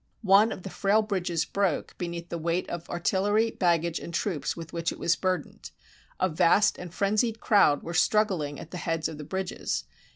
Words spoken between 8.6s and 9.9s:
the heads of the bridges.